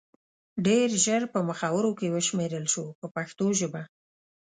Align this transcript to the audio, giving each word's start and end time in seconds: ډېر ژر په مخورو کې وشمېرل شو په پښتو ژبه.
ډېر 0.65 0.87
ژر 1.03 1.23
په 1.33 1.39
مخورو 1.49 1.91
کې 1.99 2.07
وشمېرل 2.15 2.65
شو 2.73 2.85
په 2.99 3.07
پښتو 3.15 3.45
ژبه. 3.59 3.81